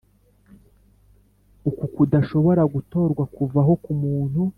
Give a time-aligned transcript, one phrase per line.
[1.69, 4.41] Uko kudashobora gutorwa kuvaho ku muntu